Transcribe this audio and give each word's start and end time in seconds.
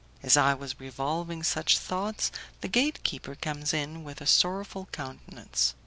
As 0.23 0.35
I 0.35 0.55
was 0.55 0.79
revolving 0.79 1.43
such 1.43 1.77
thoughts, 1.77 2.31
the 2.61 2.67
gate 2.67 3.03
keeper 3.03 3.35
comes 3.35 3.71
in 3.71 4.03
with 4.03 4.19
a 4.19 4.25
sorrowful 4.25 4.87
countenance. 4.91 5.75